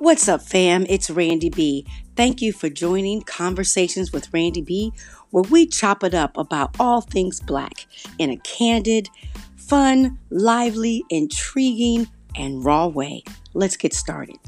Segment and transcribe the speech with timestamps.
[0.00, 0.86] What's up, fam?
[0.88, 1.86] It's Randy B.
[2.16, 4.94] Thank you for joining Conversations with Randy B,
[5.28, 7.84] where we chop it up about all things black
[8.18, 9.10] in a candid,
[9.58, 13.24] fun, lively, intriguing, and raw way.
[13.52, 14.38] Let's get started.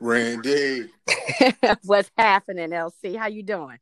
[0.00, 0.90] Randy,
[1.84, 3.16] What's happening, LC?
[3.16, 3.78] How you doing?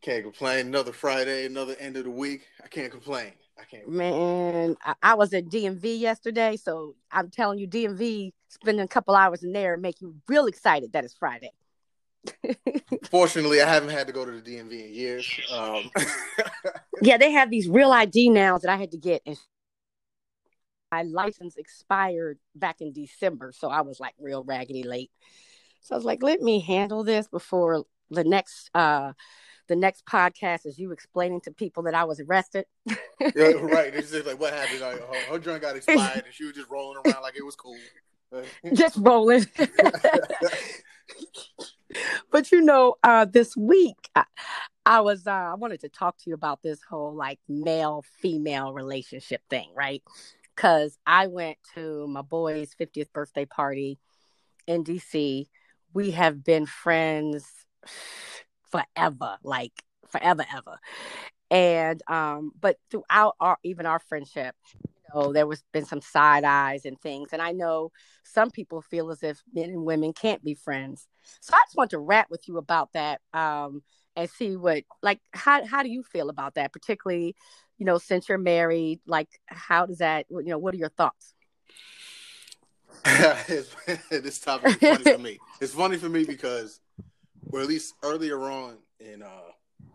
[0.00, 0.68] can't complain.
[0.68, 2.46] Another Friday, another end of the week.
[2.64, 3.32] I can't complain.
[3.58, 3.88] I can't.
[3.88, 9.14] Man, I, I was at DMV yesterday, so I'm telling you, DMV spending a couple
[9.14, 11.52] hours in there make you real excited that it's Friday.
[13.10, 15.40] Fortunately, I haven't had to go to the DMV in years.
[15.52, 15.90] Um,
[17.02, 19.36] yeah, they have these real ID now that I had to get, and
[20.90, 25.10] my license expired back in December, so I was like real raggedy late.
[25.82, 29.12] So I was like, let me handle this before the next uh
[29.68, 32.64] the next podcast is you explaining to people that I was arrested.
[32.86, 32.96] yeah,
[33.36, 33.94] right.
[33.94, 34.80] It's just like what happened.
[34.80, 37.54] Like, her, her drink got expired, and she was just rolling around like it was
[37.54, 37.76] cool.
[38.74, 39.46] just rolling.
[42.30, 44.24] but you know, uh, this week I,
[44.84, 48.72] I was uh, I wanted to talk to you about this whole like male female
[48.72, 50.02] relationship thing, right?
[50.56, 53.98] Because I went to my boy's 50th birthday party
[54.66, 55.46] in DC.
[55.94, 57.46] We have been friends
[58.70, 59.72] forever, like
[60.08, 60.78] forever, ever.
[61.50, 66.44] And um, but throughout our even our friendship, you know, there was been some side
[66.44, 67.30] eyes and things.
[67.32, 67.90] And I know
[68.24, 71.06] some people feel as if men and women can't be friends.
[71.40, 73.20] So I just want to rap with you about that.
[73.32, 73.82] Um,
[74.18, 77.36] and see what like how how do you feel about that, particularly,
[77.78, 81.34] you know, since you're married, like how does that you know, what are your thoughts?
[84.10, 85.38] this topic is funny for me.
[85.60, 86.80] It's funny for me because,
[87.48, 89.50] well, at least earlier on in uh,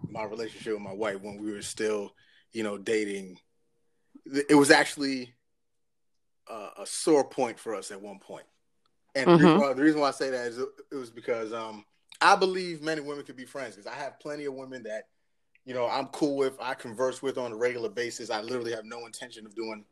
[0.10, 2.14] my relationship with my wife, when we were still,
[2.52, 3.40] you know, dating,
[4.26, 5.34] it was actually
[6.50, 8.46] uh, a sore point for us at one point.
[9.16, 9.38] And mm-hmm.
[9.38, 11.86] the, reason why, the, reason why, I say that is it, it was because um,
[12.22, 15.08] I believe men and women could be friends because I have plenty of women that,
[15.66, 18.30] you know, I'm cool with, I converse with on a regular basis.
[18.30, 19.86] I literally have no intention of doing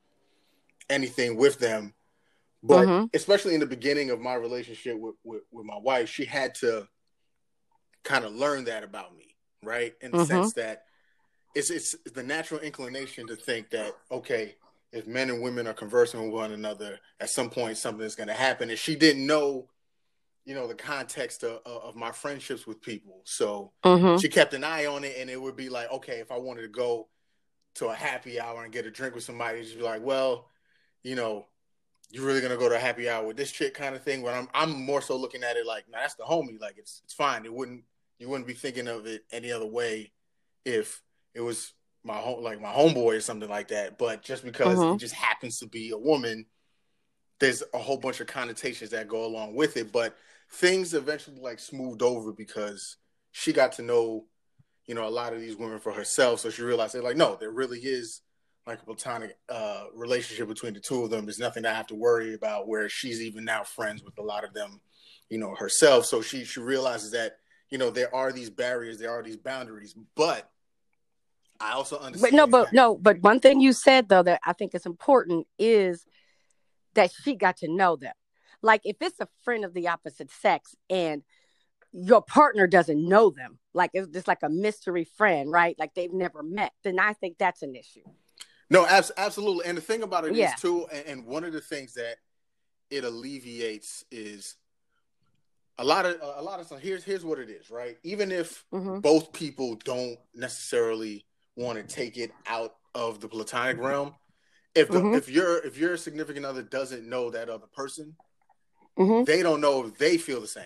[0.90, 1.94] anything with them
[2.64, 3.06] but mm-hmm.
[3.14, 6.88] especially in the beginning of my relationship with, with, with my wife, she had to
[8.04, 9.94] kind of learn that about me, right?
[10.02, 10.28] In the mm-hmm.
[10.28, 10.84] sense that
[11.56, 14.56] it's it's the natural inclination to think that okay,
[14.92, 18.28] if men and women are conversing with one another, at some point something is going
[18.28, 18.70] to happen.
[18.70, 19.68] And she didn't know,
[20.46, 24.18] you know, the context of, of my friendships with people, so mm-hmm.
[24.18, 26.64] she kept an eye on it, and it would be like, okay, if I wanted
[26.64, 27.08] to go
[27.76, 30.48] to a happy hour and get a drink with somebody, she'd be like, well,
[31.04, 31.48] you know,
[32.12, 34.22] you're really gonna go to a happy hour with this chick kind of thing.
[34.22, 36.60] But I'm I'm more so looking at it like, nah, that's the homie.
[36.60, 37.46] Like it's it's fine.
[37.46, 37.84] It wouldn't
[38.22, 40.12] you wouldn't be thinking of it any other way
[40.64, 41.02] if
[41.34, 41.74] it was
[42.04, 43.98] my home like my homeboy or something like that.
[43.98, 44.94] But just because mm-hmm.
[44.94, 46.46] it just happens to be a woman,
[47.40, 49.92] there's a whole bunch of connotations that go along with it.
[49.92, 50.16] But
[50.52, 52.98] things eventually like smoothed over because
[53.32, 54.26] she got to know,
[54.86, 56.42] you know, a lot of these women for herself.
[56.42, 58.22] So she realized they're like, no, there really is
[58.68, 61.26] like a platonic uh, relationship between the two of them.
[61.26, 62.68] There's nothing I have to worry about.
[62.68, 64.80] Where she's even now friends with a lot of them,
[65.28, 66.06] you know, herself.
[66.06, 67.38] So she she realizes that
[67.72, 70.52] you know there are these barriers, there are these boundaries, but
[71.60, 72.32] I also understand.
[72.32, 74.86] But no, but that- no, but one thing you said though that I think is
[74.86, 76.06] important is
[76.94, 78.14] that she got to know them.
[78.62, 81.24] Like if it's a friend of the opposite sex and
[81.94, 85.76] your partner doesn't know them, like it's just like a mystery friend, right?
[85.80, 88.04] Like they've never met, then I think that's an issue.
[88.70, 89.66] No, abs- absolutely.
[89.66, 90.54] And the thing about it yeah.
[90.54, 92.18] is too, and, and one of the things that
[92.90, 94.56] it alleviates is
[95.82, 96.80] a lot of a lot of stuff.
[96.80, 97.98] Here's here's what it is, right?
[98.04, 99.00] Even if mm-hmm.
[99.00, 101.26] both people don't necessarily
[101.56, 104.14] want to take it out of the platonic realm,
[104.76, 105.16] if the, mm-hmm.
[105.16, 108.16] if your if your significant other doesn't know that other person,
[108.98, 109.24] mm-hmm.
[109.24, 110.64] they don't know if they feel the same,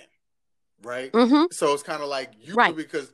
[0.84, 1.12] right?
[1.14, 1.46] Mm-hmm.
[1.52, 2.76] So it's kind of like you right.
[2.76, 3.12] because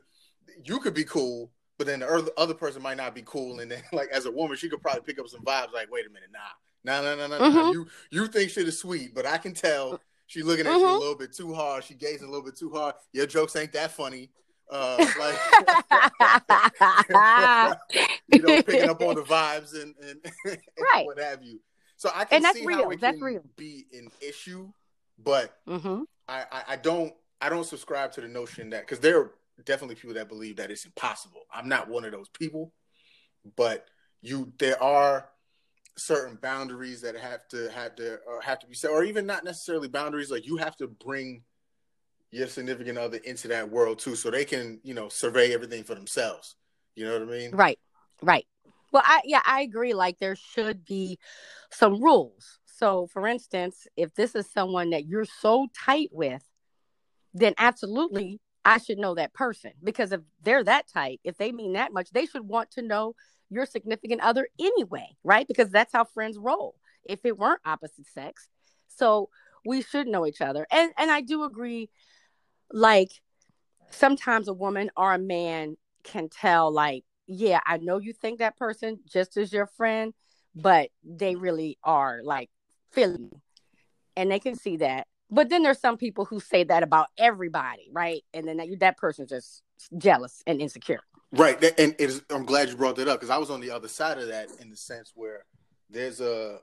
[0.64, 3.60] you could be cool, but then the other person might not be cool.
[3.60, 5.72] And then, like as a woman, she could probably pick up some vibes.
[5.72, 7.48] Like, wait a minute, nah, nah, nah, nah, nah.
[7.48, 7.72] Mm-hmm.
[7.72, 10.80] You you think shit is sweet, but I can tell she's looking at mm-hmm.
[10.80, 11.00] you a mm-hmm.
[11.00, 11.84] little bit too hard.
[11.84, 12.94] She gazing a little bit too hard.
[13.12, 14.30] Your jokes ain't that funny.
[14.70, 15.38] Uh, like
[18.28, 20.58] you know, picking up on the vibes and and, and
[20.94, 21.04] right.
[21.06, 21.60] what have you.
[21.96, 22.84] So I can see real.
[22.84, 23.44] how it that's can real.
[23.56, 24.72] be an issue,
[25.22, 26.02] but mm-hmm.
[26.28, 29.32] I, I, I don't I don't subscribe to the notion that because there are
[29.64, 31.42] definitely people that believe that it's impossible.
[31.52, 32.72] I'm not one of those people,
[33.56, 33.86] but
[34.22, 35.28] you there are
[35.96, 39.44] certain boundaries that have to have to or have to be set, or even not
[39.44, 40.30] necessarily boundaries.
[40.30, 41.42] Like you have to bring
[42.30, 45.94] your significant other into that world too, so they can you know survey everything for
[45.94, 46.56] themselves.
[46.94, 47.50] You know what I mean?
[47.52, 47.78] Right,
[48.22, 48.46] right.
[48.92, 49.94] Well, I yeah, I agree.
[49.94, 51.18] Like there should be
[51.70, 52.58] some rules.
[52.64, 56.42] So, for instance, if this is someone that you're so tight with,
[57.34, 61.74] then absolutely I should know that person because if they're that tight, if they mean
[61.74, 63.14] that much, they should want to know
[63.52, 65.46] your significant other anyway, right?
[65.46, 66.74] Because that's how friends roll.
[67.04, 68.48] If it weren't opposite sex,
[68.88, 69.28] so
[69.64, 70.66] we should know each other.
[70.70, 71.90] And and I do agree
[72.72, 73.10] like
[73.90, 78.56] sometimes a woman or a man can tell like, yeah, I know you think that
[78.56, 80.14] person just as your friend,
[80.54, 82.50] but they really are like
[82.90, 83.30] feeling.
[84.16, 85.06] And they can see that.
[85.30, 88.22] But then there's some people who say that about everybody, right?
[88.34, 89.62] And then that, that person's just
[89.96, 91.00] jealous and insecure.
[91.32, 91.62] Right.
[91.78, 93.88] And it is, I'm glad you brought that up because I was on the other
[93.88, 95.44] side of that in the sense where
[95.88, 96.58] there's a,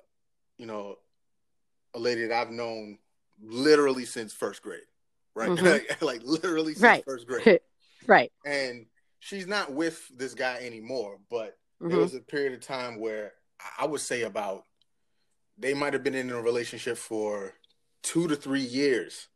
[0.57, 0.95] you know,
[1.95, 3.00] a lady that I've known
[3.42, 4.81] literally since first grade,
[5.36, 5.50] right?
[5.50, 5.66] Mm-hmm.
[5.66, 7.04] like, like, literally since right.
[7.06, 7.62] first grade.
[8.07, 8.31] right.
[8.45, 8.86] And
[9.19, 11.89] she's not with this guy anymore, but mm-hmm.
[11.89, 13.33] there was a period of time where
[13.80, 14.63] I would say about
[15.57, 17.54] they might have been in a relationship for
[18.04, 19.27] two to three years.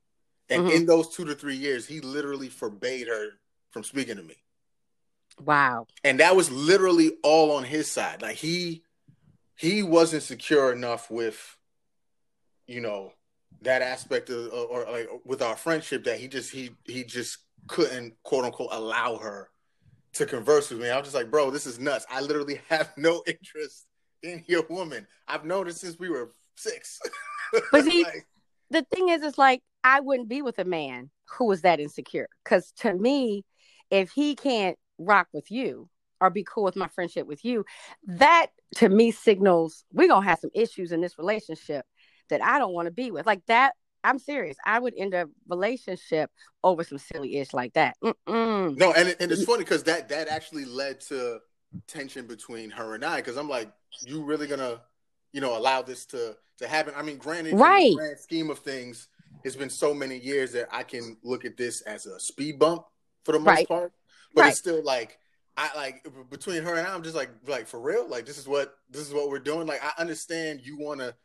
[0.49, 0.75] And mm-hmm.
[0.75, 3.29] in those two to three years, he literally forbade her
[3.71, 4.35] from speaking to me.
[5.39, 5.87] Wow.
[6.03, 8.21] And that was literally all on his side.
[8.21, 8.83] Like he
[9.55, 11.57] he wasn't secure enough with
[12.67, 13.13] you know
[13.61, 17.37] that aspect of or, or like with our friendship that he just he he just
[17.67, 19.49] couldn't quote unquote allow her
[20.13, 20.89] to converse with me.
[20.89, 22.05] I was just like, bro, this is nuts.
[22.09, 23.87] I literally have no interest
[24.21, 25.07] in your woman.
[25.27, 26.99] I've known her since we were six.
[27.71, 28.25] But see, like,
[28.71, 32.27] the thing is, it's like I wouldn't be with a man who was that insecure.
[32.43, 33.45] Because to me,
[33.91, 35.89] if he can't rock with you
[36.21, 37.65] or be cool with my friendship with you,
[38.05, 41.85] that to me signals we're gonna have some issues in this relationship
[42.29, 43.25] that I don't want to be with.
[43.25, 43.73] Like that,
[44.03, 44.57] I'm serious.
[44.65, 46.29] I would end a relationship
[46.63, 47.95] over some silly ish like that.
[48.03, 48.77] Mm-mm.
[48.77, 51.39] No, and and it's funny because that that actually led to
[51.87, 53.17] tension between her and I.
[53.17, 53.71] Because I'm like,
[54.05, 54.81] you really gonna,
[55.31, 56.93] you know, allow this to to happen?
[56.95, 57.85] I mean, granted, right.
[57.85, 59.07] in the grand scheme of things,
[59.43, 62.85] it's been so many years that I can look at this as a speed bump
[63.23, 63.67] for the most right.
[63.67, 63.93] part.
[64.33, 64.49] But right.
[64.49, 65.17] it's still like
[65.55, 68.07] I like between her and I, I'm just like like for real.
[68.07, 69.67] Like this is what this is what we're doing.
[69.67, 71.15] Like I understand you want to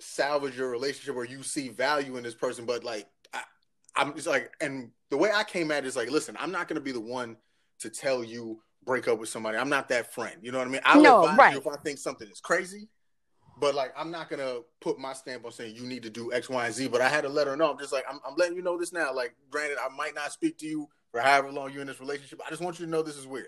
[0.00, 3.42] salvage your relationship or you see value in this person, but like I,
[3.96, 6.68] I'm just like, and the way I came at it is like, listen, I'm not
[6.68, 7.36] going to be the one
[7.80, 9.56] to tell you break up with somebody.
[9.56, 10.36] I'm not that friend.
[10.42, 10.80] You know what I mean?
[10.84, 11.52] I'll no, advise right.
[11.54, 12.88] you if I think something is crazy.
[13.60, 16.48] But like, I'm not gonna put my stamp on saying you need to do X,
[16.48, 16.88] Y, and Z.
[16.88, 17.70] But I had to let her know.
[17.70, 19.14] I'm just like, I'm, I'm letting you know this now.
[19.14, 22.40] Like, granted, I might not speak to you for however long you're in this relationship.
[22.44, 23.46] I just want you to know this is weird.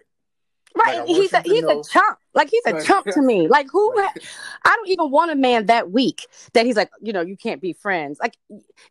[0.76, 1.00] Right.
[1.00, 1.80] Like, he's a he's know.
[1.80, 2.18] a chump.
[2.32, 3.48] Like he's a chump to me.
[3.48, 7.22] Like who I don't even want a man that weak that he's like, you know,
[7.22, 8.18] you can't be friends.
[8.20, 8.36] Like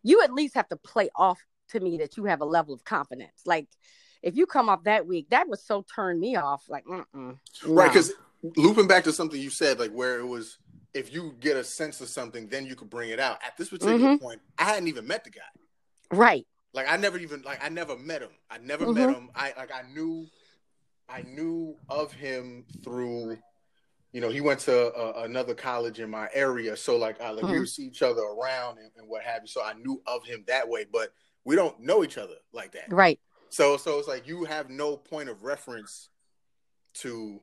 [0.02, 1.40] you at least have to play off
[1.70, 3.42] to me that you have a level of confidence.
[3.46, 3.66] Like
[4.22, 6.64] if you come off that weak, that would so turn me off.
[6.68, 7.88] Like, mm right?
[7.90, 8.12] Because
[8.56, 10.58] looping back to something you said, like where it was,
[10.92, 13.38] if you get a sense of something, then you could bring it out.
[13.46, 14.22] At this particular mm-hmm.
[14.22, 15.40] point, I hadn't even met the guy.
[16.10, 16.46] Right.
[16.76, 18.30] Like I never even like I never met him.
[18.50, 18.94] I never mm-hmm.
[18.94, 19.30] met him.
[19.34, 20.28] I like I knew
[21.08, 23.38] I knew of him through
[24.16, 27.44] you know, he went to uh, another college in my area, so like, I, like
[27.44, 27.52] mm-hmm.
[27.52, 29.46] we would see each other around and, and, what have you.
[29.46, 31.12] So I knew of him that way, but
[31.44, 33.20] we don't know each other like that, right?
[33.50, 36.08] So, so it's like you have no point of reference
[36.94, 37.42] to,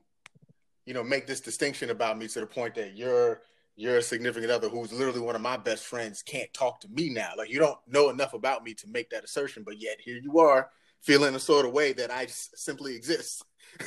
[0.84, 3.42] you know, make this distinction about me to the point that you're
[3.76, 7.30] your significant other who's literally one of my best friends can't talk to me now.
[7.36, 10.38] Like you don't know enough about me to make that assertion, but yet here you
[10.38, 10.70] are
[11.02, 13.44] feeling a sort of way that I simply exist.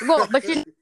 [0.07, 0.63] Well, but you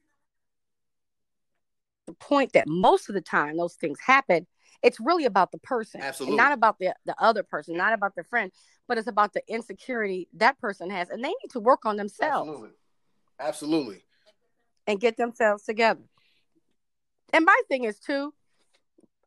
[2.07, 4.47] the point that most of the time those things happen,
[4.83, 6.38] it's really about the person, Absolutely.
[6.38, 8.51] not about the the other person, not about their friend,
[8.88, 12.50] but it's about the insecurity that person has, and they need to work on themselves.
[12.50, 12.75] Absolutely,
[13.39, 14.03] absolutely,
[14.88, 16.01] and get themselves together.
[17.33, 18.33] And my thing is too,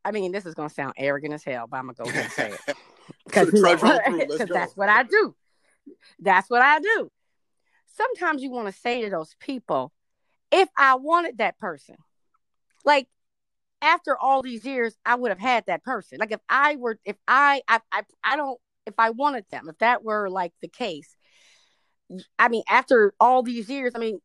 [0.08, 2.32] I mean, this is gonna sound arrogant as hell, but I'm gonna go ahead and
[2.32, 2.76] say it
[3.26, 5.34] because that's what I do.
[6.18, 7.10] That's what I do.
[7.94, 9.92] Sometimes you want to say to those people,
[10.50, 11.96] if I wanted that person,
[12.86, 13.06] like
[13.82, 16.16] after all these years, I would have had that person.
[16.18, 19.76] Like if I were, if I, I, I, I don't, if I wanted them, if
[19.78, 21.14] that were like the case,
[22.38, 24.20] I mean, after all these years, I mean,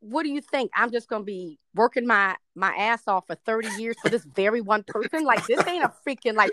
[0.00, 0.70] what do you think?
[0.74, 4.60] I'm just gonna be working my my ass off for 30 years for this very
[4.60, 5.24] one person?
[5.24, 6.52] Like this ain't a freaking like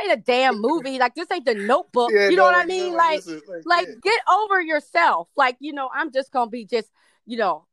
[0.00, 0.98] ain't a damn movie.
[0.98, 2.10] Like this ain't the notebook.
[2.12, 2.92] Yeah, you know no, what I mean?
[2.92, 3.94] No, like, like, like yeah.
[4.02, 5.28] get over yourself.
[5.36, 6.90] Like, you know, I'm just gonna be just,
[7.26, 7.66] you know,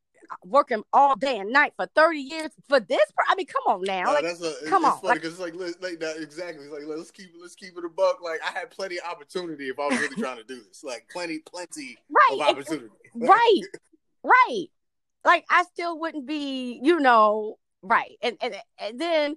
[0.43, 3.03] working all day and night for 30 years for this.
[3.27, 4.13] I mean, come on now.
[4.13, 4.29] like, a,
[4.67, 5.01] come it's on.
[5.01, 6.65] funny like, like, like that, exactly.
[6.65, 8.21] It's like, let's keep let's keep it a buck.
[8.23, 10.83] Like I had plenty of opportunity if I was really trying to do this.
[10.83, 12.39] Like plenty, plenty right.
[12.39, 12.89] of opportunity.
[13.15, 13.61] right.
[14.23, 14.67] Right
[15.25, 18.17] like I still wouldn't be, you know, right.
[18.21, 19.35] And and and then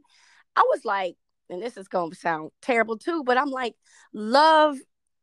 [0.57, 1.17] I was like,
[1.51, 3.75] and this is going to sound terrible too, but I'm like,
[4.13, 4.77] love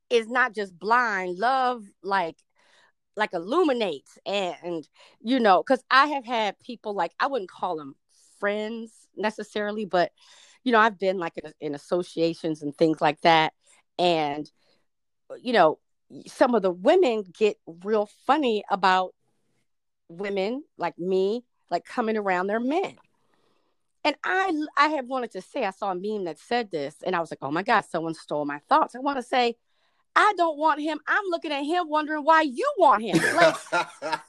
[0.10, 1.40] is not just blind.
[1.40, 2.38] Love, like,
[3.16, 4.88] like illuminates and
[5.22, 7.96] you know because i have had people like i wouldn't call them
[8.40, 10.12] friends necessarily but
[10.64, 13.54] you know i've been like in, in, associations and things like that
[14.00, 14.52] and
[15.42, 15.80] you know
[16.28, 19.14] some of the women get real funny about
[20.10, 22.96] women like me like coming around their men
[24.04, 27.16] and i i have wanted to say i saw a meme that said this and
[27.16, 29.56] i was like oh my god someone stole my thoughts i want to say
[30.16, 31.00] I don't want him.
[31.08, 33.18] I'm looking at him wondering why you want him.
[33.36, 34.20] Like, I,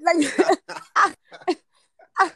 [0.00, 0.58] like,
[0.96, 1.14] I,
[2.18, 2.30] I,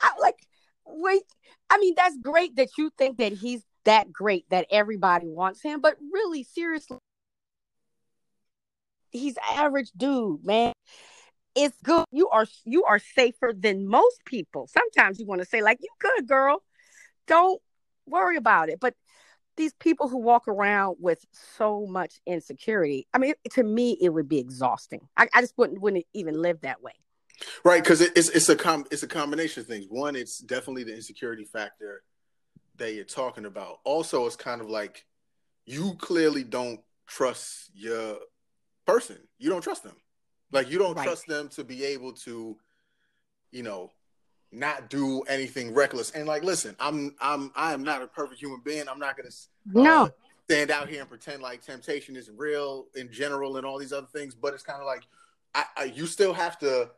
[0.00, 0.46] I, like,
[0.86, 1.22] wait.
[1.70, 5.80] I mean, that's great that you think that he's that great that everybody wants him,
[5.80, 6.98] but really, seriously,
[9.10, 10.72] he's average dude, man.
[11.54, 12.04] It's good.
[12.10, 14.68] You are you are safer than most people.
[14.68, 16.62] Sometimes you want to say like, "You good, girl."
[17.26, 17.60] Don't
[18.06, 18.80] worry about it.
[18.80, 18.94] But
[19.56, 21.24] these people who walk around with
[21.56, 25.80] so much insecurity i mean to me it would be exhausting i, I just wouldn't
[25.80, 26.92] wouldn't even live that way
[27.64, 30.84] right because it, it's it's a com it's a combination of things one it's definitely
[30.84, 32.02] the insecurity factor
[32.76, 35.04] that you're talking about also it's kind of like
[35.66, 38.16] you clearly don't trust your
[38.86, 39.96] person you don't trust them
[40.52, 41.04] like you don't right.
[41.04, 42.56] trust them to be able to
[43.50, 43.90] you know
[44.52, 46.10] not do anything reckless.
[46.10, 48.88] And like, listen, I'm I'm I am not a perfect human being.
[48.88, 50.10] I'm not gonna uh, no
[50.48, 54.08] stand out here and pretend like temptation isn't real in general and all these other
[54.12, 54.34] things.
[54.34, 55.02] But it's kind of like
[55.54, 56.90] I, I, you still have to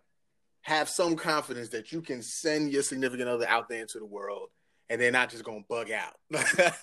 [0.63, 4.49] have some confidence that you can send your significant other out there into the world
[4.89, 6.15] and they're not just gonna bug out.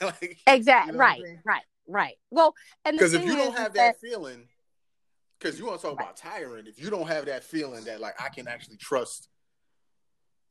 [0.01, 0.93] like, exactly.
[0.93, 1.19] You know right.
[1.19, 1.39] I mean?
[1.43, 1.61] Right.
[1.87, 2.17] Right.
[2.29, 2.53] Well,
[2.85, 4.47] and because if you don't have that, that feeling,
[5.41, 8.21] because you want to talk about tiring, if you don't have that feeling that like
[8.21, 9.29] I can actually trust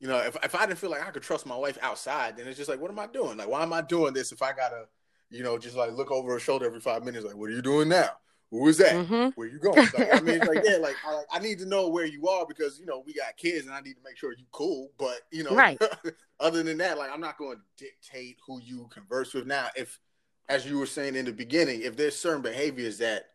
[0.01, 2.47] you know, if if I didn't feel like I could trust my wife outside, then
[2.47, 3.37] it's just like, what am I doing?
[3.37, 4.85] Like, why am I doing this if I gotta,
[5.29, 7.23] you know, just like look over her shoulder every five minutes?
[7.23, 8.09] Like, what are you doing now?
[8.49, 8.93] Who is that?
[8.93, 9.29] Mm-hmm.
[9.35, 9.77] Where you going?
[9.77, 12.47] Like, I mean, it's like, yeah, like I, I, need to know where you are
[12.47, 14.89] because you know we got kids and I need to make sure you cool.
[14.97, 15.79] But you know, right.
[16.39, 19.45] other than that, like I'm not going to dictate who you converse with.
[19.45, 19.99] Now, if
[20.49, 23.25] as you were saying in the beginning, if there's certain behaviors that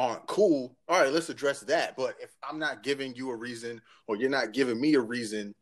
[0.00, 1.96] aren't cool, all right, let's address that.
[1.96, 5.54] But if I'm not giving you a reason or you're not giving me a reason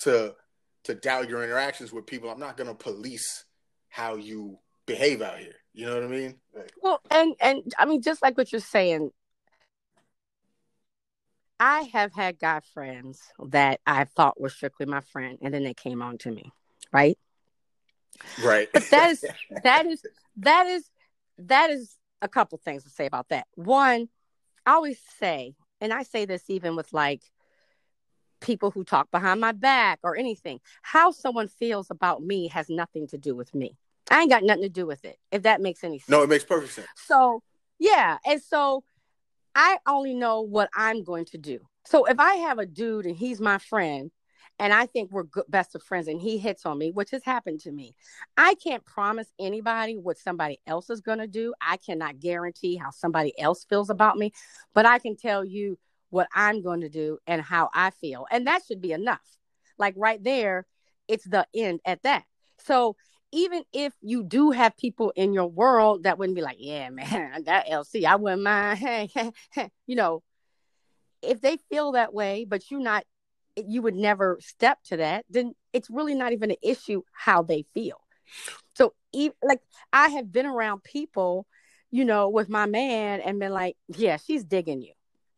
[0.00, 0.34] to
[0.84, 2.30] to doubt your interactions with people.
[2.30, 3.44] I'm not going to police
[3.88, 5.56] how you behave out here.
[5.74, 6.36] You know what I mean?
[6.54, 9.10] Like, well, and and I mean, just like what you're saying,
[11.60, 15.74] I have had guy friends that I thought were strictly my friend, and then they
[15.74, 16.52] came on to me,
[16.92, 17.18] right?
[18.42, 18.68] Right.
[18.72, 19.24] But that is
[19.64, 20.02] that is
[20.38, 20.88] that is
[21.38, 23.46] that is a couple things to say about that.
[23.54, 24.08] One,
[24.64, 27.22] I always say, and I say this even with like
[28.40, 30.60] people who talk behind my back or anything.
[30.82, 33.76] How someone feels about me has nothing to do with me.
[34.10, 36.08] I ain't got nothing to do with it, if that makes any sense.
[36.08, 36.86] No, it makes perfect sense.
[36.94, 37.42] So,
[37.78, 38.18] yeah.
[38.24, 38.84] And so
[39.54, 41.60] I only know what I'm going to do.
[41.86, 44.10] So if I have a dude and he's my friend
[44.58, 47.22] and I think we're good, best of friends and he hits on me, which has
[47.24, 47.94] happened to me,
[48.36, 51.52] I can't promise anybody what somebody else is going to do.
[51.60, 54.32] I cannot guarantee how somebody else feels about me,
[54.74, 55.78] but I can tell you
[56.10, 58.26] what I'm going to do and how I feel.
[58.30, 59.26] And that should be enough.
[59.78, 60.66] Like right there,
[61.08, 62.24] it's the end at that.
[62.58, 62.96] So
[63.32, 67.44] even if you do have people in your world that wouldn't be like, yeah, man,
[67.44, 69.10] that LC, I wouldn't mind.
[69.86, 70.22] You know,
[71.22, 73.04] if they feel that way, but you're not,
[73.56, 77.64] you would never step to that, then it's really not even an issue how they
[77.74, 78.00] feel.
[78.74, 78.94] So,
[79.42, 81.46] like, I have been around people,
[81.90, 84.92] you know, with my man and been like, yeah, she's digging you.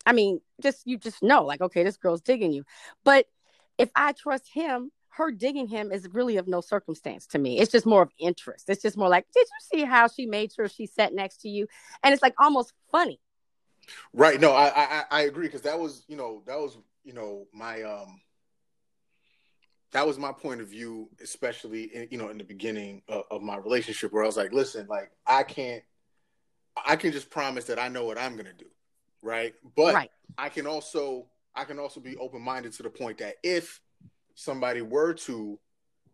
[0.04, 2.64] I mean, just you just know, like, okay, this girl's digging you.
[3.04, 3.26] But
[3.76, 7.58] if I trust him, her digging him is really of no circumstance to me.
[7.58, 8.70] It's just more of interest.
[8.70, 11.48] It's just more like, did you see how she made sure she sat next to
[11.48, 11.66] you?
[12.02, 13.20] And it's like almost funny.
[14.12, 14.40] Right.
[14.40, 17.82] No, I I, I agree because that was you know that was you know my
[17.82, 18.20] um
[19.92, 23.42] that was my point of view, especially in, you know in the beginning of, of
[23.42, 25.82] my relationship, where I was like, listen, like I can't,
[26.86, 28.66] I can just promise that I know what I'm gonna do
[29.22, 29.54] right?
[29.76, 30.10] But right.
[30.36, 33.80] I can also I can also be open minded to the point that if
[34.34, 35.58] somebody were to,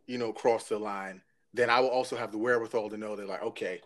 [0.06, 1.20] you know, cross the line,
[1.52, 3.80] then I will also have the wherewithal to know that like, okay,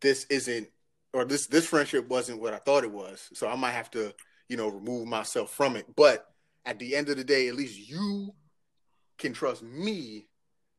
[0.00, 0.68] this isn't
[1.12, 3.28] or this this friendship wasn't what I thought it was.
[3.34, 4.12] So I might have to,
[4.52, 5.86] you know, remove myself from it.
[5.96, 6.26] But
[6.66, 8.34] at the end of the day, at least you
[9.16, 10.28] can trust me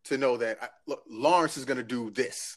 [0.03, 2.56] to know that I, look, Lawrence is going to do this.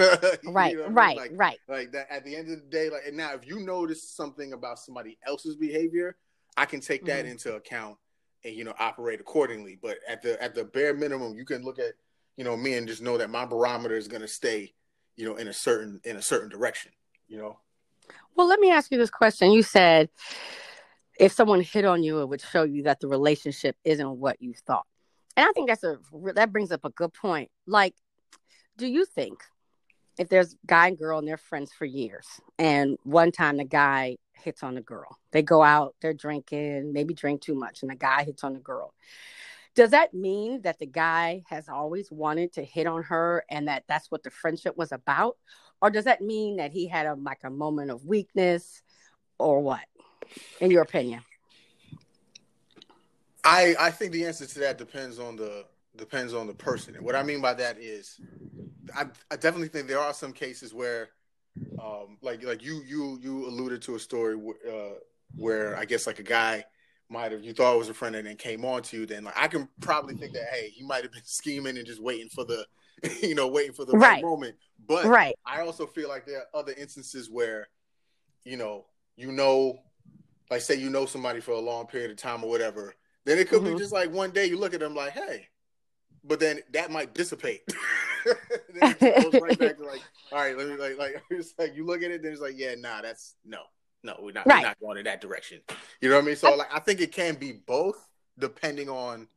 [0.00, 0.32] right,
[0.72, 1.58] you know right, like, right.
[1.68, 2.08] Like that.
[2.10, 5.16] At the end of the day, like and now, if you notice something about somebody
[5.24, 6.16] else's behavior,
[6.56, 7.32] I can take that mm-hmm.
[7.32, 7.96] into account
[8.44, 9.78] and you know operate accordingly.
[9.80, 11.92] But at the at the bare minimum, you can look at
[12.36, 14.74] you know me and just know that my barometer is going to stay,
[15.14, 16.90] you know, in a certain in a certain direction,
[17.28, 17.60] you know.
[18.38, 19.50] Well, let me ask you this question.
[19.50, 20.10] You said
[21.18, 24.54] if someone hit on you, it would show you that the relationship isn't what you
[24.54, 24.86] thought.
[25.36, 25.98] And I think that's a
[26.34, 27.50] that brings up a good point.
[27.66, 27.96] Like,
[28.76, 29.42] do you think
[30.20, 32.28] if there's guy and girl and they're friends for years,
[32.60, 37.14] and one time the guy hits on the girl, they go out, they're drinking, maybe
[37.14, 38.94] drink too much, and the guy hits on the girl.
[39.74, 43.82] Does that mean that the guy has always wanted to hit on her, and that
[43.88, 45.36] that's what the friendship was about,
[45.80, 48.82] or does that mean that he had a like a moment of weakness,
[49.38, 49.80] or what?
[50.60, 51.22] In your opinion?
[53.44, 55.64] I I think the answer to that depends on the
[55.96, 56.96] depends on the person.
[56.96, 58.20] And what I mean by that is,
[58.94, 61.10] I I definitely think there are some cases where,
[61.82, 64.94] um, like like you you you alluded to a story uh,
[65.36, 66.64] where I guess like a guy
[67.10, 69.06] might have you thought was a friend and then came on to you.
[69.06, 72.02] Then like I can probably think that hey he might have been scheming and just
[72.02, 72.66] waiting for the
[73.22, 74.56] you know waiting for the right, right moment.
[74.86, 75.34] But right.
[75.44, 77.68] I also feel like there are other instances where,
[78.44, 78.86] you know,
[79.16, 79.80] you know,
[80.50, 82.94] like say you know somebody for a long period of time or whatever
[83.28, 83.74] then it could mm-hmm.
[83.74, 85.48] be just like one day you look at them like, hey,
[86.24, 87.60] but then that might dissipate.
[88.80, 90.00] then it goes right back to like,
[90.32, 92.54] all right, let me like like it's like you look at it, then it's like,
[92.56, 93.58] yeah, nah, that's no,
[94.02, 94.62] no, we're not right.
[94.62, 95.60] we're not going in that direction.
[96.00, 96.36] You know what I mean?
[96.36, 98.02] So like I think it can be both
[98.38, 99.28] depending on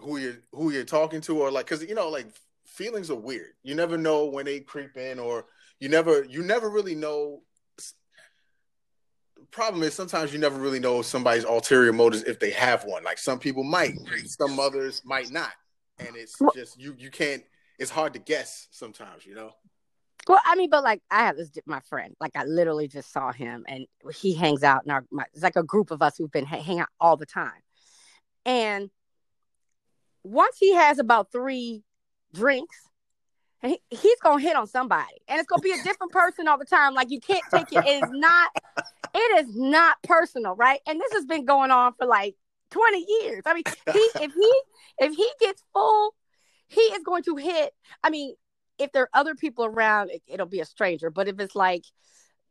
[0.00, 2.28] who you're who you're talking to or like because you know like
[2.76, 3.52] feelings are weird.
[3.62, 5.46] You never know when they creep in or
[5.80, 7.40] you never you never really know
[9.50, 13.02] problem is sometimes you never really know somebody's ulterior motives if they have one.
[13.02, 13.94] Like some people might,
[14.26, 15.52] some others might not,
[15.98, 17.42] and it's just you you can't.
[17.78, 19.52] It's hard to guess sometimes, you know.
[20.28, 23.32] Well, I mean, but like I have this my friend, like I literally just saw
[23.32, 25.04] him, and he hangs out in our.
[25.10, 27.62] My, it's like a group of us who've been ha- hang out all the time,
[28.44, 28.90] and
[30.22, 31.84] once he has about three
[32.36, 32.76] drinks,
[33.62, 36.64] he, he's gonna hit on somebody, and it's gonna be a different person all the
[36.64, 36.94] time.
[36.94, 37.84] Like you can't take it.
[37.84, 38.50] It is not.
[39.14, 40.80] It is not personal, right?
[40.86, 42.34] And this has been going on for like
[42.70, 43.42] twenty years.
[43.46, 44.60] I mean, he if he
[44.98, 46.14] if he gets full,
[46.68, 47.72] he is going to hit.
[48.04, 48.34] I mean,
[48.78, 51.10] if there are other people around, it, it'll be a stranger.
[51.10, 51.84] But if it's like,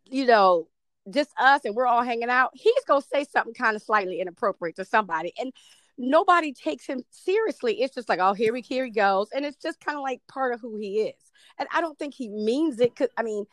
[0.06, 0.68] you know,
[1.10, 4.78] just us and we're all hanging out, he's gonna say something kind of slightly inappropriate
[4.78, 5.54] to somebody, and
[5.98, 7.82] nobody takes him seriously.
[7.82, 10.22] It's just like, oh, here he here he goes, and it's just kind of like
[10.28, 11.32] part of who he is.
[11.58, 12.96] And I don't think he means it.
[12.96, 13.46] Cause I mean,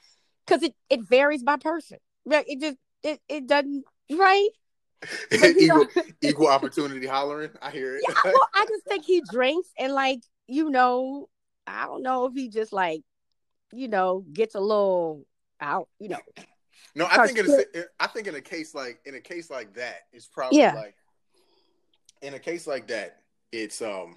[0.47, 1.99] because it it varies by person.
[2.27, 4.49] It just it it doesn't right.
[5.33, 5.87] equal,
[6.23, 7.51] equal opportunity hollering.
[7.61, 8.03] I hear it.
[8.07, 11.29] Yeah, well, I just think he drinks and like you know,
[11.67, 13.03] I don't know if he just like,
[13.73, 15.27] you know, gets a little
[15.61, 16.19] out, you know.
[16.95, 19.75] No, I think in a, I think in a case like in a case like
[19.75, 20.75] that, it's probably yeah.
[20.75, 20.95] like
[22.23, 23.19] in a case like that,
[23.51, 24.17] it's um,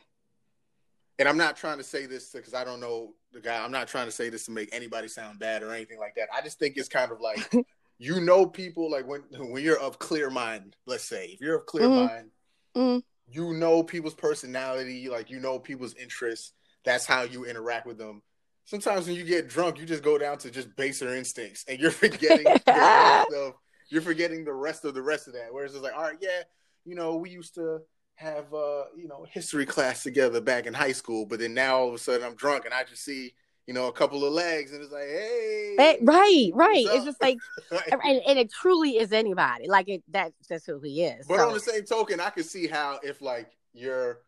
[1.19, 3.63] and I'm not trying to say this because I don't know the guy.
[3.63, 6.29] I'm not trying to say this to make anybody sound bad or anything like that.
[6.33, 7.53] I just think it's kind of like
[7.97, 10.75] you know people like when when you're of clear mind.
[10.85, 12.05] Let's say if you're of clear mm-hmm.
[12.05, 12.29] mind,
[12.75, 12.99] mm-hmm.
[13.27, 16.53] you know people's personality, like you know people's interests.
[16.83, 18.21] That's how you interact with them.
[18.65, 21.91] Sometimes when you get drunk, you just go down to just baser instincts, and you're
[21.91, 22.45] forgetting
[23.89, 25.47] you're forgetting the rest of the rest of that.
[25.51, 26.43] Whereas it's like, all right, yeah,
[26.83, 27.79] you know, we used to
[28.15, 31.88] have uh, you know history class together back in high school, but then now all
[31.89, 33.34] of a sudden I'm drunk and I just see
[33.67, 37.19] you know a couple of legs and it's like hey, hey right right it's just
[37.19, 37.39] like
[37.91, 41.47] and, and, it truly is anybody like it that that's who he is but so.
[41.47, 44.19] on the same token I could see how if like you're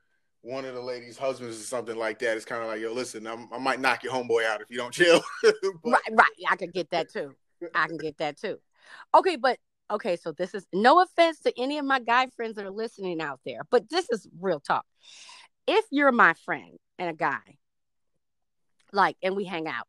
[0.42, 3.28] one of the ladies' husbands or something like that, it's kind of like, yo, listen,
[3.28, 5.22] I'm, i might knock your homeboy out if you don't chill.
[5.44, 5.54] but...
[5.84, 6.30] Right, right.
[6.50, 7.36] I can get that too.
[7.76, 8.58] I can get that too.
[9.14, 12.66] Okay, but okay, so this is no offense to any of my guy friends that
[12.66, 14.86] are listening out there, but this is real talk.
[15.68, 17.58] If you're my friend and a guy,
[18.92, 19.88] like, and we hang out,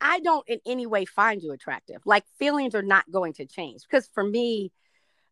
[0.00, 2.00] I don't in any way find you attractive.
[2.04, 4.72] Like, feelings are not going to change because for me,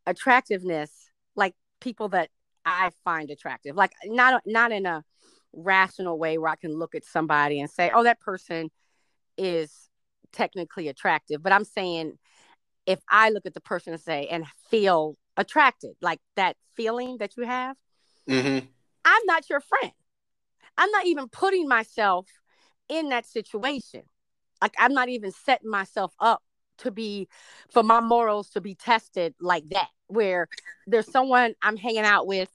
[0.06, 0.90] attractiveness,
[1.34, 2.30] like people that
[2.64, 5.04] I find attractive, like not not in a
[5.52, 8.70] rational way where I can look at somebody and say, "Oh, that person
[9.38, 9.88] is
[10.32, 12.18] technically attractive," but I'm saying
[12.86, 17.36] if I look at the person and say and feel attracted, like that feeling that
[17.36, 17.76] you have,
[18.28, 18.66] mm-hmm.
[19.04, 19.92] I'm not your friend.
[20.78, 22.26] I'm not even putting myself
[22.88, 24.02] in that situation.
[24.62, 26.42] Like I'm not even setting myself up
[26.78, 27.28] to be
[27.70, 30.48] for my morals to be tested like that, where
[30.86, 32.50] there's someone I'm hanging out with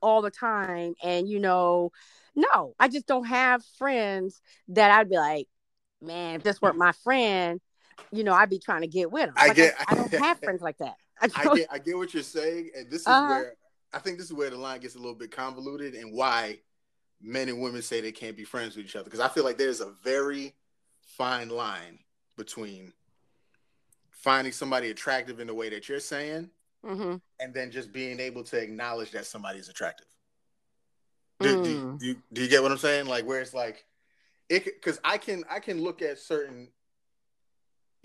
[0.00, 1.90] all the time, and you know,
[2.34, 5.48] no, I just don't have friends that I'd be like,
[6.00, 7.60] man, if this weren't my friend,
[8.12, 9.34] you know, I'd be trying to get with them.
[9.36, 9.74] Like, I get.
[9.80, 10.94] I, I, don't have friends like that.
[11.20, 11.68] I, I, get.
[11.72, 13.28] I get what you're saying, and this is uh-huh.
[13.28, 13.54] where
[13.92, 16.58] I think this is where the line gets a little bit convoluted, and why
[17.20, 19.58] men and women say they can't be friends with each other because I feel like
[19.58, 20.54] there's a very
[21.02, 21.98] fine line
[22.36, 22.92] between
[24.10, 26.48] finding somebody attractive in the way that you're saying
[26.84, 27.16] mm-hmm.
[27.40, 30.06] and then just being able to acknowledge that somebody is attractive.
[31.40, 31.64] Do, Mm.
[31.64, 33.06] do, do, do you get what I'm saying?
[33.06, 33.84] Like where it's like
[34.48, 36.68] it because I can I can look at certain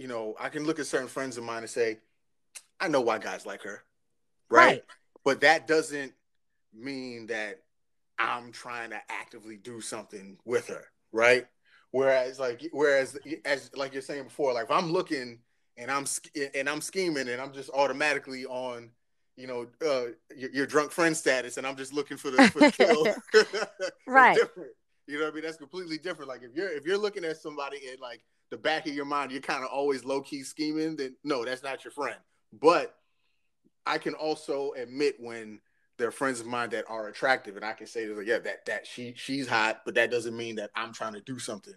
[0.03, 1.99] you know I can look at certain friends of mine and say
[2.77, 3.83] I know why guys like her,
[4.49, 4.65] right?
[4.65, 4.83] Right.
[5.23, 6.11] But that doesn't
[6.73, 7.61] mean that
[8.19, 11.47] I'm trying to actively do something with her, right?
[11.91, 15.39] Whereas like whereas as like you're saying before, like if I'm looking
[15.77, 16.05] and I'm
[16.53, 18.89] and I'm scheming and I'm just automatically on
[19.37, 22.59] you know uh your, your drunk friend status and I'm just looking for the, for
[22.59, 23.07] the kill.
[24.05, 24.35] Right.
[24.35, 24.71] different.
[25.07, 25.43] You know what I mean?
[25.45, 26.27] That's completely different.
[26.27, 28.21] Like if you're if you're looking at somebody in like
[28.53, 30.95] the back of your mind, you're kind of always low key scheming.
[30.95, 32.19] Then no, that's not your friend.
[32.61, 32.95] But
[33.83, 35.59] I can also admit when
[35.97, 38.85] they're friends of mine that are attractive, and I can say, like, yeah, that that
[38.85, 41.73] she she's hot, but that doesn't mean that I'm trying to do something.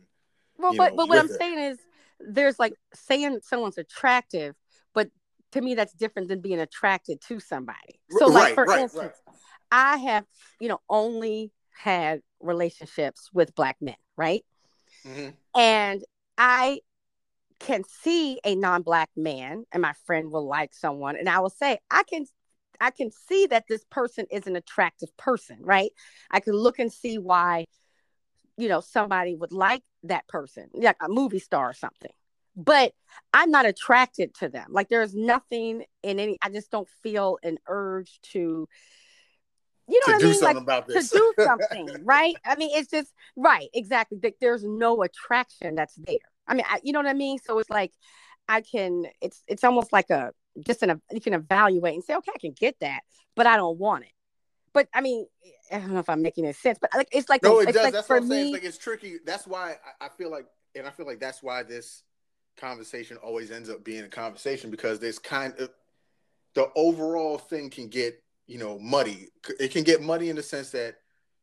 [0.59, 1.39] Well, but know, but what I'm it.
[1.39, 1.79] saying is,
[2.21, 4.55] there's like saying someone's attractive,
[4.93, 5.09] but
[5.53, 8.01] to me that's different than being attracted to somebody.
[8.19, 9.37] So, like right, for right, instance, right.
[9.73, 10.27] I have
[10.61, 14.45] you know only had relationships with black men, right?
[15.07, 15.33] Mhm.
[15.55, 16.05] And
[16.39, 16.81] I
[17.59, 21.79] can see a non-black man, and my friend will like someone, and I will say,
[21.91, 22.27] I can.
[22.79, 25.91] I can see that this person is an attractive person, right?
[26.31, 27.65] I can look and see why,
[28.59, 32.13] you know, somebody would like that person, like a movie star or something.
[32.55, 32.93] But
[33.33, 34.67] I'm not attracted to them.
[34.69, 36.37] Like there's nothing in any.
[36.43, 38.69] I just don't feel an urge to,
[39.89, 40.39] you know To what do I mean?
[40.39, 41.11] something Like about this.
[41.11, 42.37] to do something, right?
[42.45, 44.19] I mean, it's just right, exactly.
[44.41, 46.17] There's no attraction that's there.
[46.47, 47.39] I mean, I, you know what I mean?
[47.39, 47.93] So it's like
[48.49, 49.05] I can.
[49.21, 50.33] It's it's almost like a
[50.67, 53.01] just an you can evaluate and say, okay, I can get that,
[53.35, 54.11] but I don't want it.
[54.73, 55.27] But I mean,
[55.73, 57.67] I don't know if I'm making any sense, but like it's like no, a- it
[57.67, 57.77] does.
[57.77, 58.41] like that's for what I'm saying.
[58.45, 58.49] me.
[58.53, 59.17] It's like it's tricky.
[59.25, 62.03] That's why I, I feel like, and I feel like that's why this
[62.57, 65.71] conversation always ends up being a conversation because there's kind of
[66.55, 69.29] the overall thing can get you know muddy.
[69.61, 70.97] It can get muddy in the sense that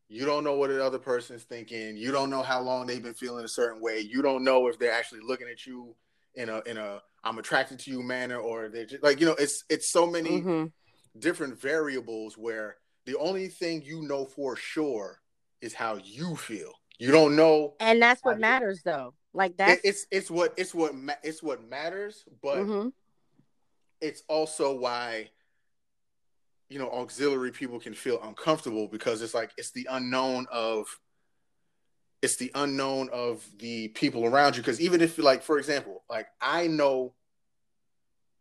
[0.09, 1.97] you don't know what the other person's thinking.
[1.97, 3.99] You don't know how long they've been feeling a certain way.
[3.99, 5.95] You don't know if they're actually looking at you
[6.35, 9.35] in a in a I'm attracted to you manner or they're just like you know
[9.39, 10.71] it's it's so many Mhm.
[11.19, 15.21] different variables where the only thing you know for sure
[15.61, 16.73] is how you feel.
[16.99, 17.75] You don't know.
[17.79, 19.13] And that's what matters, though.
[19.33, 22.91] Like It, it's it's what it's what ma- it's what matters, but mhm.
[24.01, 25.29] it's also why
[26.73, 30.87] you know auxiliary people can feel uncomfortable because it's like it's the unknown of
[32.23, 36.25] it's the unknown of the people around you because even if like for example like
[36.41, 37.13] i know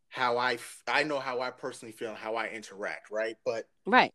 [0.09, 0.57] how i
[0.89, 4.15] i know how i personally feel and how i interact right but right.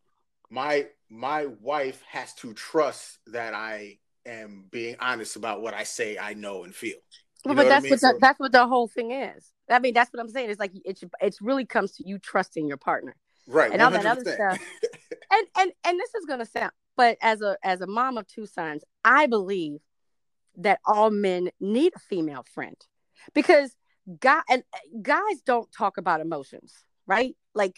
[0.49, 6.17] my my wife has to trust that i am being honest about what i say
[6.17, 6.97] i know and feel
[7.45, 7.91] Well, but what I that's mean?
[7.91, 9.51] what the, So- that's what the whole thing is.
[9.69, 10.49] I mean, that's what I'm saying.
[10.49, 13.15] It's like it's it's really comes to you trusting your partner.
[13.47, 14.59] Right And all that other stuff.
[15.31, 18.45] and and and this is gonna sound but as a as a mom of two
[18.45, 19.79] sons i believe
[20.57, 22.75] that all men need a female friend
[23.33, 23.75] because
[24.19, 26.73] guy and eh, guys don't talk about emotions
[27.05, 27.75] right like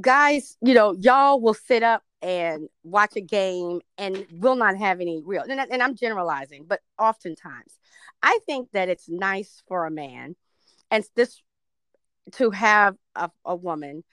[0.00, 5.00] guys you know y'all will sit up and watch a game and will not have
[5.00, 7.78] any real and, and i'm generalizing but oftentimes
[8.22, 10.36] i think that it's nice for a man
[10.90, 11.42] and this
[12.30, 14.04] to have a, a woman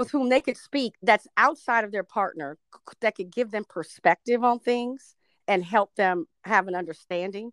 [0.00, 2.56] with whom they could speak that's outside of their partner
[3.02, 5.14] that could give them perspective on things
[5.46, 7.52] and help them have an understanding.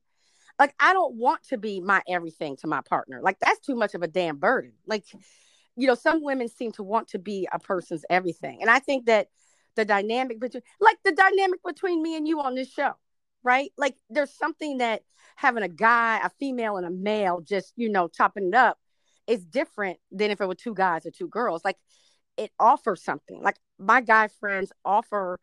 [0.58, 3.20] Like I don't want to be my everything to my partner.
[3.22, 4.72] Like that's too much of a damn burden.
[4.88, 5.04] Like
[5.76, 8.60] you know, some women seem to want to be a person's everything.
[8.62, 9.28] And I think that
[9.76, 12.94] the dynamic between like the dynamic between me and you on this show,
[13.44, 13.72] right?
[13.78, 15.02] Like there's something that
[15.36, 18.78] having a guy, a female and a male just, you know, topping it up
[19.28, 21.62] is different than if it were two guys or two girls.
[21.66, 21.76] Like
[22.38, 23.42] it offers something.
[23.42, 25.40] Like my guy friends offer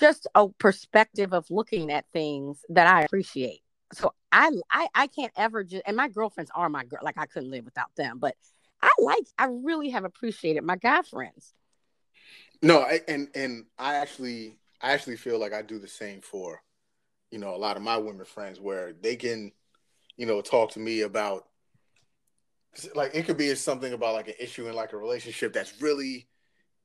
[0.00, 3.60] just a perspective of looking at things that I appreciate.
[3.92, 7.00] So I I, I can't ever just and my girlfriends are my girl.
[7.02, 8.18] Like I couldn't live without them.
[8.18, 8.34] But
[8.82, 11.54] I like I really have appreciated my guy friends.
[12.62, 16.62] No, I, and and I actually I actually feel like I do the same for
[17.30, 19.52] you know a lot of my women friends where they can
[20.16, 21.46] you know talk to me about
[22.94, 26.28] like it could be something about like an issue in like a relationship that's really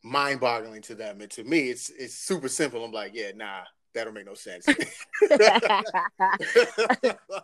[0.04, 3.62] mind-boggling to them and to me it's it's super simple i'm like yeah nah
[3.93, 4.65] that don't make no sense.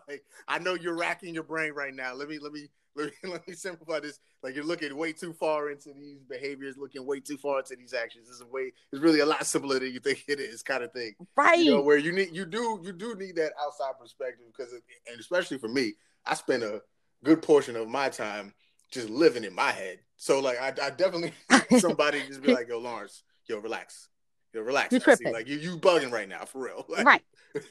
[0.08, 2.14] like, I know you're racking your brain right now.
[2.14, 4.20] Let me let me let me let me simplify this.
[4.44, 7.94] Like you're looking way too far into these behaviors, looking way too far into these
[7.94, 8.30] actions.
[8.30, 8.72] It's a way.
[8.92, 11.16] It's really a lot simpler than you think it is, kind of thing.
[11.36, 11.60] Right.
[11.60, 15.20] You know, where you need you do you do need that outside perspective because, and
[15.20, 15.94] especially for me,
[16.26, 16.82] I spend a
[17.24, 18.54] good portion of my time
[18.92, 20.00] just living in my head.
[20.18, 21.34] So like, I, I definitely
[21.80, 24.10] somebody just be like, "Yo, Lawrence, yo, relax,
[24.54, 25.34] yo, relax." You tripping?
[25.34, 26.86] Like you you bugging right now for real.
[26.90, 27.24] Like, right.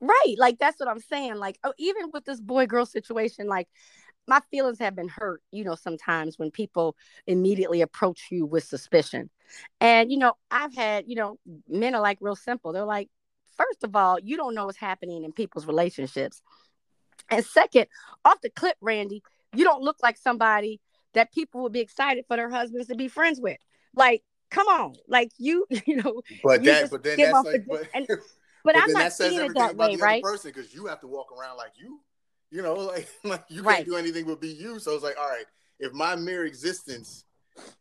[0.00, 0.34] right.
[0.38, 1.36] Like that's what I'm saying.
[1.36, 3.68] Like oh, even with this boy girl situation, like
[4.28, 6.96] my feelings have been hurt, you know, sometimes when people
[7.26, 9.30] immediately approach you with suspicion.
[9.80, 12.72] And, you know, I've had, you know, men are like real simple.
[12.72, 13.08] They're like,
[13.56, 16.42] first of all, you don't know what's happening in people's relationships.
[17.30, 17.86] And second,
[18.24, 19.22] off the clip, Randy,
[19.54, 20.80] you don't look like somebody
[21.14, 23.58] that people would be excited for their husbands to be friends with.
[23.94, 26.22] Like, come on, like you, you know.
[26.42, 28.18] But you that, but then that's like, the- but, and- but,
[28.64, 30.22] but I'm not that seeing it that way, right?
[30.22, 32.00] person because you have to walk around like you,
[32.50, 34.78] you know, like, like you can't do anything but be you.
[34.78, 35.46] So it's like, all right,
[35.78, 37.24] if my mere existence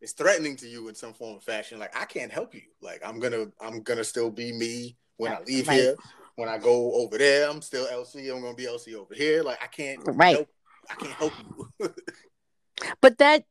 [0.02, 2.62] is threatening to you in some form of fashion, like I can't help you.
[2.82, 5.80] Like I'm gonna, I'm gonna still be me when I leave Right.
[5.80, 5.96] here.
[6.36, 8.34] When I go over there, I'm still LC.
[8.34, 9.42] I'm gonna be LC over here.
[9.42, 10.36] Like I can't Right.
[10.36, 10.50] help.
[10.90, 11.90] I can't help you.
[13.02, 13.46] But that,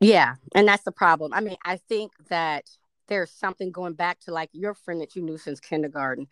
[0.00, 1.32] yeah, and that's the problem.
[1.32, 2.68] I mean, I think that
[3.06, 6.26] there's something going back to like your friend that you knew since kindergarten.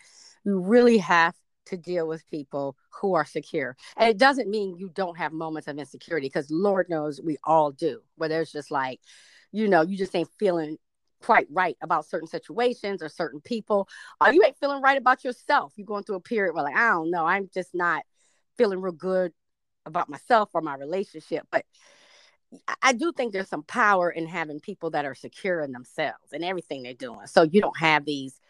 [0.45, 1.35] You really have
[1.67, 3.77] to deal with people who are secure.
[3.97, 7.71] And it doesn't mean you don't have moments of insecurity because Lord knows we all
[7.71, 9.01] do, where there's just like,
[9.53, 10.79] you know, you just ain't feeling
[11.27, 13.89] quite right about certain situations or certain people.
[14.21, 15.73] Or you ain't feeling right about yourself.
[15.75, 18.05] You're going through a period where, like, I don't know, I'm just not
[18.57, 19.33] feeling real good
[19.85, 21.45] about myself or my relationship.
[21.51, 21.67] But
[22.81, 26.45] I- do think there's some power in having people that are secure in themselves and
[26.45, 27.27] everything they're doing.
[27.27, 28.41] So you don't have these.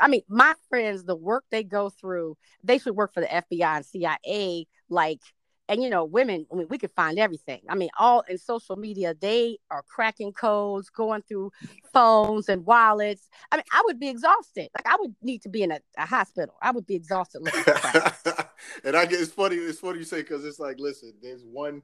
[0.00, 3.76] I mean, my friends, the work they go through, they should work for the FBI
[3.76, 4.68] and CIA.
[4.88, 5.20] Like,
[5.68, 7.60] and you know, women, I mean, we could find everything.
[7.68, 11.52] I mean, all in social media, they are cracking codes, going through
[11.92, 13.28] phones and wallets.
[13.52, 14.68] I mean, I would be exhausted.
[14.76, 16.54] Like, I would need to be in a, a hospital.
[16.62, 17.64] I would be exhausted looking
[18.84, 19.56] and I get it's funny.
[19.56, 21.82] It's funny you say because it's like, listen, there's one.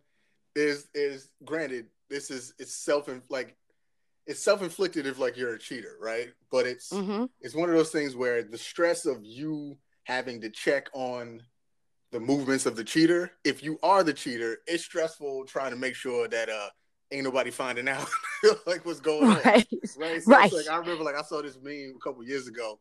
[0.54, 3.56] There's is granted, this is it's self like
[4.26, 6.32] it's self inflicted if like you're a cheater, right?
[6.50, 10.50] But it's hmm it's one of those things where the stress of you having to
[10.50, 11.42] check on
[12.14, 13.32] the movements of the cheater.
[13.42, 16.68] If you are the cheater, it's stressful trying to make sure that uh
[17.10, 18.08] ain't nobody finding out
[18.66, 19.40] like what's going on.
[19.44, 19.66] Right.
[19.98, 20.22] Right.
[20.22, 20.46] So Right.
[20.46, 22.78] It's like I remember like I saw this meme a couple years ago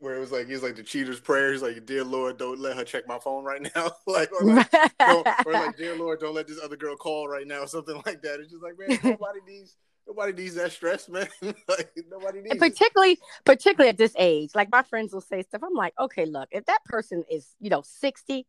[0.00, 1.52] where it was like he's like the cheater's prayer.
[1.52, 3.92] He's like, Dear Lord, don't let her check my phone right now.
[4.08, 7.46] like or like, don't, or like, Dear Lord, don't let this other girl call right
[7.46, 8.40] now, or something like that.
[8.40, 9.76] It's just like, man, nobody needs
[10.10, 11.28] nobody needs that stress, man.
[11.68, 12.72] like nobody needs And it.
[12.72, 16.48] particularly particularly at this age like my friends will say stuff i'm like okay look
[16.50, 18.46] if that person is you know 60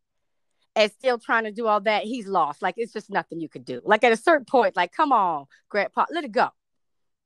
[0.76, 3.64] and still trying to do all that he's lost like it's just nothing you could
[3.66, 6.48] do like at a certain point like come on grandpa let it go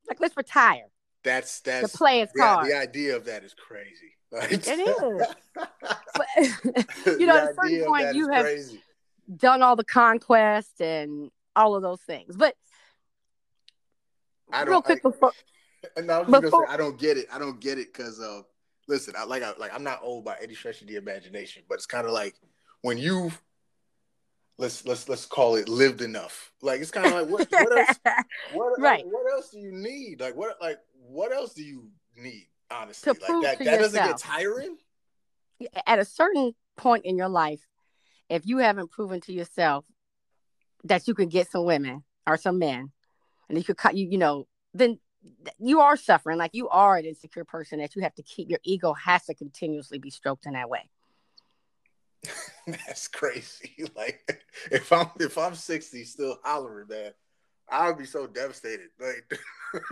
[0.10, 0.88] like let's retire
[1.24, 4.12] That's the that's players the, card the idea of that is crazy.
[4.32, 5.28] Like, It is.
[6.14, 6.28] but
[7.06, 8.82] you You know, at a certain point, you have- crazy.
[9.38, 12.54] done all the conquest and all of those things but
[14.52, 14.86] I real don't.
[14.86, 15.32] quick before
[15.98, 17.28] I, I was just before- gonna say I don't get it.
[17.32, 18.42] I don't get it because uh,
[18.88, 21.76] listen, I like I like I'm not old by any stretch of the imagination, but
[21.76, 22.36] it's kind of like
[22.82, 23.32] when you
[24.58, 26.52] let's let's let's call it lived enough.
[26.62, 27.98] Like it's kind of like what what else
[28.54, 29.06] what Right.
[29.06, 30.22] what else do you need?
[30.22, 32.48] Like what like what else do you need?
[32.72, 34.78] Honestly, To like prove that to that doesn't get tiring.
[35.86, 37.62] at a certain point in your life,
[38.30, 39.86] if you haven't proven to yourself
[40.84, 42.92] that you can get some women or some men,
[43.50, 45.00] and you could cut you, you know, then
[45.60, 46.38] you are suffering.
[46.38, 48.50] Like you are an insecure person that you have to keep.
[48.50, 50.90] Your ego has to continuously be stroked in that way.
[52.68, 53.72] That's crazy.
[53.96, 57.12] Like if I'm if I'm 60 still hollering, man,
[57.70, 58.90] I would be so devastated.
[59.00, 59.40] Like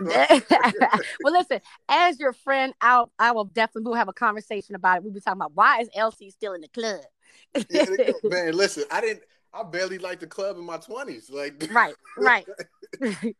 [1.22, 5.04] well, listen, as your friend, I'll I will definitely we'll have a conversation about it.
[5.04, 7.00] We'll be talking about why is LC still in the club.
[7.70, 7.86] Yeah,
[8.24, 9.22] man, listen, I didn't.
[9.54, 11.30] I barely liked the club in my twenties.
[11.30, 12.46] Like, right, right.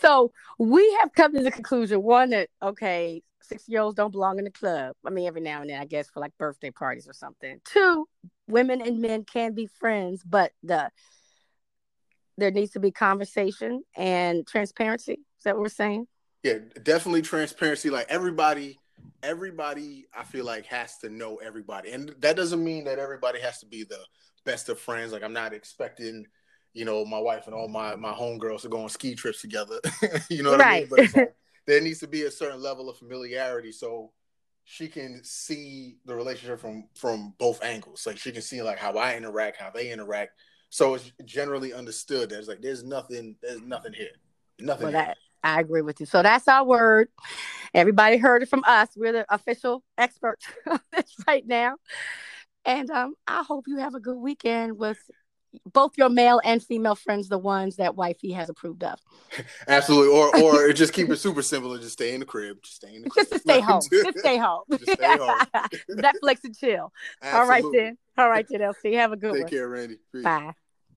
[0.00, 4.38] so we have come to the conclusion one that okay, six year olds don't belong
[4.38, 4.94] in the club.
[5.04, 7.60] I mean, every now and then, I guess, for like birthday parties or something.
[7.64, 8.06] Two,
[8.46, 10.90] women and men can be friends, but the
[12.36, 15.14] there needs to be conversation and transparency.
[15.14, 16.06] Is that what we're saying?
[16.44, 17.90] Yeah, definitely transparency.
[17.90, 18.78] Like everybody,
[19.22, 23.58] everybody, I feel like has to know everybody, and that doesn't mean that everybody has
[23.60, 24.00] to be the
[24.44, 25.12] best of friends.
[25.12, 26.26] Like I'm not expecting,
[26.72, 29.78] you know, my wife and all my my homegirls to go on ski trips together.
[30.30, 30.88] you know what I mean?
[30.90, 31.10] Right.
[31.12, 31.34] But like,
[31.66, 34.12] there needs to be a certain level of familiarity so
[34.64, 38.06] she can see the relationship from from both angles.
[38.06, 40.32] Like she can see like how I interact, how they interact.
[40.70, 44.10] So it's generally understood that it's like there's nothing, there's nothing here.
[44.58, 44.84] Nothing.
[44.84, 46.06] Well, that I agree with you.
[46.06, 47.08] So that's our word.
[47.74, 48.88] Everybody heard it from us.
[48.96, 50.46] We're the official experts
[50.92, 51.76] this right now.
[52.64, 54.98] And um, I hope you have a good weekend with
[55.72, 58.98] both your male and female friends, the ones that wifey has approved of.
[59.68, 60.14] Absolutely.
[60.14, 62.58] Or or just keep it super simple and just stay in the crib.
[62.62, 63.80] Just stay in the Just to stay home.
[63.90, 64.62] Just stay home.
[64.70, 65.38] Just stay home.
[65.90, 66.92] Netflix and chill.
[67.22, 67.30] Absolutely.
[67.32, 67.98] All right then.
[68.18, 68.94] All right then, LC.
[68.94, 69.50] Have a good Take one.
[69.50, 69.96] Take care, Randy.
[70.12, 70.24] Peace.
[70.24, 70.52] Bye.